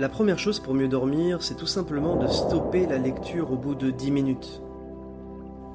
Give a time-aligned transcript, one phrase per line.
[0.00, 3.74] La première chose pour mieux dormir, c'est tout simplement de stopper la lecture au bout
[3.74, 4.62] de 10 minutes.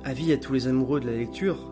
[0.03, 1.71] Avis à tous les amoureux de la lecture,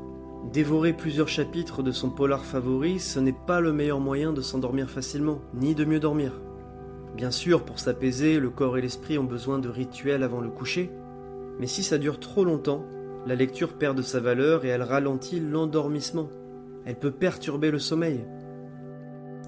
[0.54, 4.92] dévorer plusieurs chapitres de son polar favori, ce n'est pas le meilleur moyen de s'endormir
[4.92, 6.34] facilement, ni de mieux dormir.
[7.18, 10.92] Bien sûr, pour s'apaiser, le corps et l'esprit ont besoin de rituels avant le coucher,
[11.60, 12.86] mais si ça dure trop longtemps,
[13.26, 16.30] la lecture perd de sa valeur et elle ralentit l'endormissement.
[16.86, 18.24] Elle peut perturber le sommeil.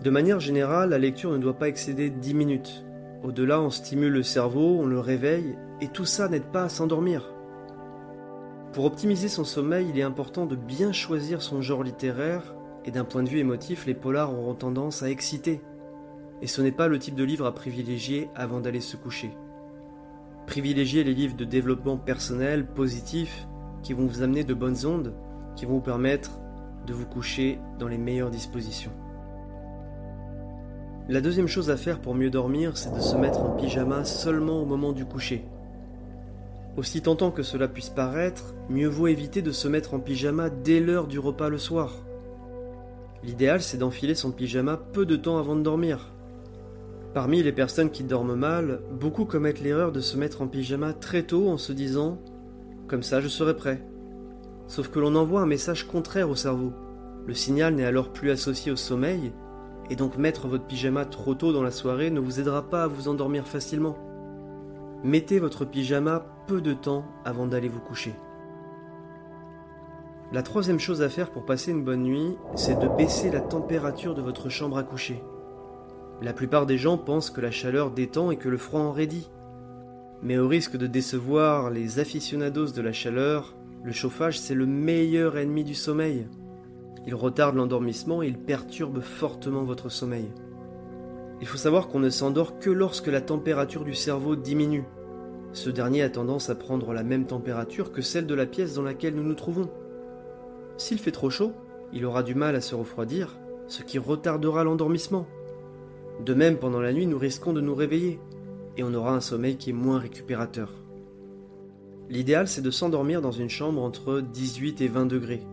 [0.03, 2.86] De manière générale, la lecture ne doit pas excéder 10 minutes.
[3.23, 7.33] Au-delà, on stimule le cerveau, on le réveille, et tout ça n'aide pas à s'endormir.
[8.73, 13.03] Pour optimiser son sommeil, il est important de bien choisir son genre littéraire, et d'un
[13.03, 15.61] point de vue émotif, les polars auront tendance à exciter.
[16.41, 19.31] Et ce n'est pas le type de livre à privilégier avant d'aller se coucher.
[20.45, 23.47] Privilégiez les livres de développement personnel, positifs,
[23.81, 25.13] qui vont vous amener de bonnes ondes,
[25.55, 26.39] qui vont vous permettre
[26.85, 28.91] de vous coucher dans les meilleures dispositions.
[31.09, 34.61] La deuxième chose à faire pour mieux dormir, c'est de se mettre en pyjama seulement
[34.61, 35.45] au moment du coucher.
[36.75, 40.81] Aussi tentant que cela puisse paraître, mieux vaut éviter de se mettre en pyjama dès
[40.81, 41.93] l'heure du repas le soir.
[43.23, 46.11] L'idéal, c'est d'enfiler son pyjama peu de temps avant de dormir.
[47.13, 51.23] Parmi les personnes qui dorment mal, beaucoup commettent l'erreur de se mettre en pyjama très
[51.23, 52.19] tôt en se disant⁇
[52.87, 53.75] Comme ça, je serai prêt⁇
[54.67, 56.73] Sauf que l'on envoie un message contraire au cerveau.
[57.25, 59.31] Le signal n'est alors plus associé au sommeil,
[59.89, 62.87] et donc mettre votre pyjama trop tôt dans la soirée ne vous aidera pas à
[62.87, 63.97] vous endormir facilement.
[65.03, 68.15] Mettez votre pyjama peu de temps avant d'aller vous coucher.
[70.33, 74.13] La troisième chose à faire pour passer une bonne nuit, c'est de baisser la température
[74.13, 75.23] de votre chambre à coucher.
[76.21, 79.29] La plupart des gens pensent que la chaleur détend et que le froid enraidit.
[80.21, 85.37] Mais au risque de décevoir les aficionados de la chaleur, le chauffage c'est le meilleur
[85.37, 86.27] ennemi du sommeil.
[87.07, 90.29] Il retarde l'endormissement et il perturbe fortement votre sommeil.
[91.39, 94.83] Il faut savoir qu'on ne s'endort que lorsque la température du cerveau diminue.
[95.53, 98.83] Ce dernier a tendance à prendre la même température que celle de la pièce dans
[98.83, 99.69] laquelle nous nous trouvons.
[100.77, 101.53] S'il fait trop chaud,
[101.93, 105.25] il aura du mal à se refroidir, ce qui retardera l'endormissement.
[106.25, 108.19] De même, pendant la nuit, nous risquons de nous réveiller,
[108.75, 110.73] et on aura un sommeil qui est moins récupérateur.
[112.09, 115.43] L'idéal, c'est de s'endormir dans une chambre entre 18 et 20 degrés.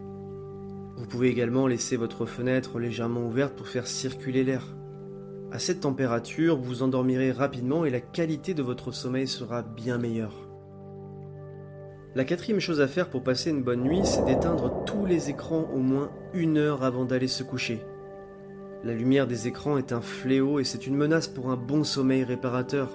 [0.97, 4.77] Vous pouvez également laisser votre fenêtre légèrement ouverte pour faire circuler l'air.
[5.50, 10.49] À cette température, vous endormirez rapidement et la qualité de votre sommeil sera bien meilleure.
[12.15, 15.69] La quatrième chose à faire pour passer une bonne nuit, c'est d'éteindre tous les écrans
[15.75, 17.82] au moins une heure avant d'aller se coucher.
[18.84, 22.22] La lumière des écrans est un fléau et c'est une menace pour un bon sommeil
[22.22, 22.91] réparateur.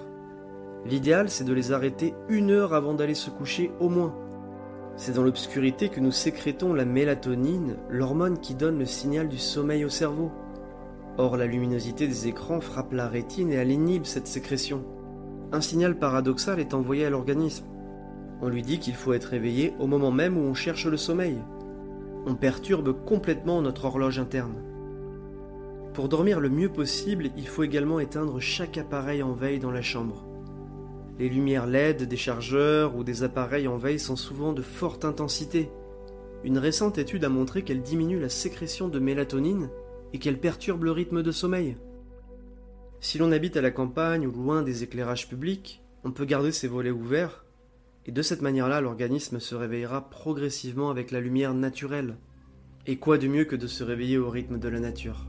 [0.86, 4.14] L'idéal, c'est de les arrêter une heure avant d'aller se coucher au moins.
[5.00, 9.82] C'est dans l'obscurité que nous sécrétons la mélatonine, l'hormone qui donne le signal du sommeil
[9.86, 10.30] au cerveau.
[11.16, 14.84] Or, la luminosité des écrans frappe la rétine et elle inhibe cette sécrétion.
[15.52, 17.64] Un signal paradoxal est envoyé à l'organisme.
[18.42, 21.38] On lui dit qu'il faut être réveillé au moment même où on cherche le sommeil.
[22.26, 24.62] On perturbe complètement notre horloge interne.
[25.94, 29.80] Pour dormir le mieux possible, il faut également éteindre chaque appareil en veille dans la
[29.80, 30.29] chambre.
[31.20, 35.68] Les lumières LED des chargeurs ou des appareils en veille sont souvent de forte intensité.
[36.44, 39.68] Une récente étude a montré qu'elles diminuent la sécrétion de mélatonine
[40.14, 41.76] et qu'elles perturbent le rythme de sommeil.
[43.00, 46.68] Si l'on habite à la campagne ou loin des éclairages publics, on peut garder ses
[46.68, 47.44] volets ouverts,
[48.06, 52.16] et de cette manière-là l'organisme se réveillera progressivement avec la lumière naturelle.
[52.86, 55.26] Et quoi de mieux que de se réveiller au rythme de la nature?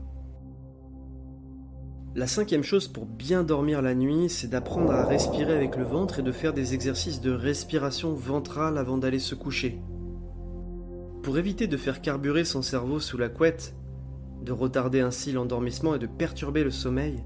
[2.14, 6.18] La cinquième chose pour bien dormir la nuit, c'est d'apprendre à respirer avec le ventre
[6.18, 9.80] et de faire des exercices de respiration ventrale avant d'aller se coucher.
[11.22, 13.74] Pour éviter de faire carburer son cerveau sous la couette,
[14.42, 17.24] de retarder ainsi l'endormissement et de perturber le sommeil,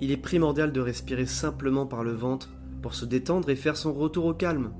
[0.00, 2.50] il est primordial de respirer simplement par le ventre
[2.80, 4.72] pour se détendre et faire son retour au calme.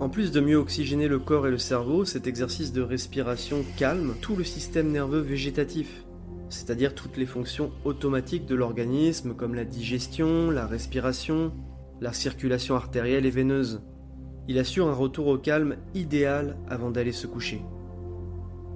[0.00, 4.14] En plus de mieux oxygéner le corps et le cerveau, cet exercice de respiration calme
[4.20, 6.04] tout le système nerveux végétatif
[6.48, 11.52] c'est-à-dire toutes les fonctions automatiques de l'organisme comme la digestion, la respiration,
[12.00, 13.82] la circulation artérielle et veineuse.
[14.48, 17.62] Il assure un retour au calme idéal avant d'aller se coucher.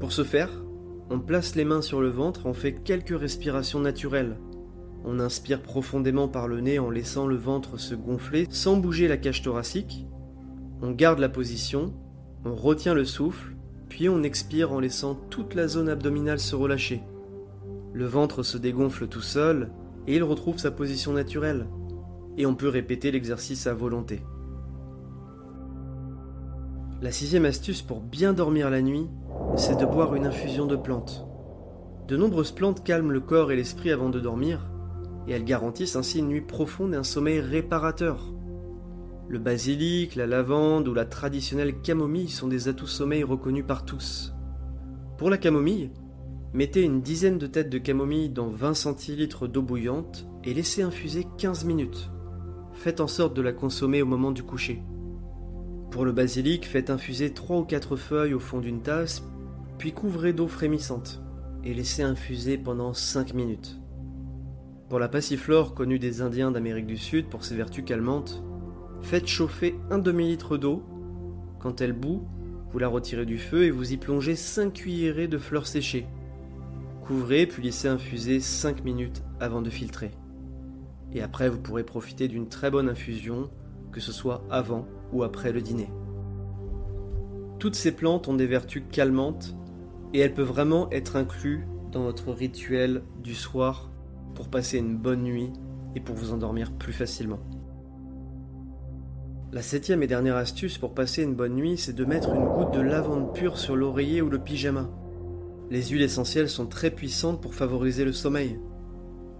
[0.00, 0.50] Pour ce faire,
[1.10, 4.38] on place les mains sur le ventre, on fait quelques respirations naturelles.
[5.04, 9.16] On inspire profondément par le nez en laissant le ventre se gonfler sans bouger la
[9.16, 10.06] cage thoracique.
[10.82, 11.94] On garde la position,
[12.44, 13.56] on retient le souffle,
[13.88, 17.02] puis on expire en laissant toute la zone abdominale se relâcher.
[17.98, 19.72] Le ventre se dégonfle tout seul
[20.06, 21.66] et il retrouve sa position naturelle.
[22.36, 24.22] Et on peut répéter l'exercice à volonté.
[27.02, 29.08] La sixième astuce pour bien dormir la nuit,
[29.56, 31.26] c'est de boire une infusion de plantes.
[32.06, 34.70] De nombreuses plantes calment le corps et l'esprit avant de dormir,
[35.26, 38.32] et elles garantissent ainsi une nuit profonde et un sommeil réparateur.
[39.26, 44.36] Le basilic, la lavande ou la traditionnelle camomille sont des atouts sommeil reconnus par tous.
[45.16, 45.90] Pour la camomille,
[46.52, 51.26] mettez une dizaine de têtes de camomille dans 20 centilitres d'eau bouillante et laissez infuser
[51.38, 52.10] 15 minutes.
[52.72, 54.82] Faites en sorte de la consommer au moment du coucher.
[55.90, 59.22] Pour le basilic, faites infuser 3 ou 4 feuilles au fond d'une tasse,
[59.78, 61.22] puis couvrez d'eau frémissante
[61.64, 63.80] et laissez infuser pendant 5 minutes.
[64.88, 68.42] Pour la passiflore connue des Indiens d'Amérique du Sud pour ses vertus calmantes,
[69.02, 70.82] Faites chauffer un demi-litre d'eau.
[71.60, 72.26] Quand elle bout,
[72.70, 76.06] vous la retirez du feu et vous y plongez 5 cuillerées de fleurs séchées.
[77.08, 80.10] Couvrez puis laissez infuser 5 minutes avant de filtrer.
[81.14, 83.48] Et après, vous pourrez profiter d'une très bonne infusion,
[83.92, 85.88] que ce soit avant ou après le dîner.
[87.58, 89.56] Toutes ces plantes ont des vertus calmantes
[90.12, 93.90] et elles peuvent vraiment être incluses dans votre rituel du soir
[94.34, 95.50] pour passer une bonne nuit
[95.94, 97.40] et pour vous endormir plus facilement.
[99.50, 102.74] La septième et dernière astuce pour passer une bonne nuit, c'est de mettre une goutte
[102.74, 104.90] de lavande pure sur l'oreiller ou le pyjama.
[105.70, 108.58] Les huiles essentielles sont très puissantes pour favoriser le sommeil.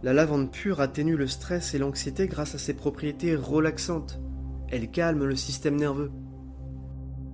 [0.03, 4.21] La lavande pure atténue le stress et l'anxiété grâce à ses propriétés relaxantes.
[4.69, 6.13] Elle calme le système nerveux.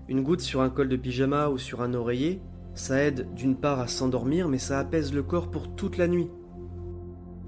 [0.08, 2.40] Une goutte sur un col de pyjama ou sur un oreiller,
[2.74, 6.30] ça aide d'une part à s'endormir, mais ça apaise le corps pour toute la nuit.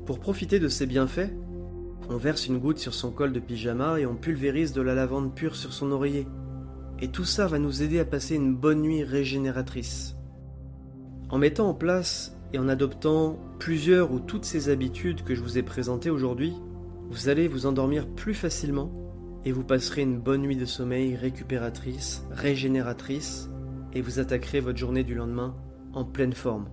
[0.05, 1.33] Pour profiter de ces bienfaits,
[2.09, 5.35] on verse une goutte sur son col de pyjama et on pulvérise de la lavande
[5.35, 6.27] pure sur son oreiller.
[7.01, 10.16] Et tout ça va nous aider à passer une bonne nuit régénératrice.
[11.29, 15.59] En mettant en place et en adoptant plusieurs ou toutes ces habitudes que je vous
[15.59, 16.55] ai présentées aujourd'hui,
[17.11, 18.93] vous allez vous endormir plus facilement
[19.45, 23.49] et vous passerez une bonne nuit de sommeil récupératrice, régénératrice,
[23.93, 25.57] et vous attaquerez votre journée du lendemain
[25.93, 26.69] en pleine forme.